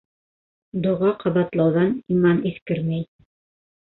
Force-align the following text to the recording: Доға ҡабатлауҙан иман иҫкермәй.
Доға 0.85 1.11
ҡабатлауҙан 1.23 1.91
иман 2.15 2.39
иҫкермәй. 2.53 3.05